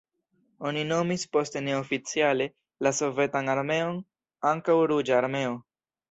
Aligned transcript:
Oni 0.67 0.83
nomis 0.91 1.25
poste 1.35 1.59
neoficiale 1.65 2.47
la 2.87 2.91
Sovetan 2.99 3.51
Armeon 3.55 3.99
ankaŭ 4.53 4.79
Ruĝa 4.93 5.17
Armeo. 5.19 5.53